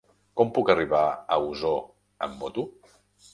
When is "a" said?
1.09-1.37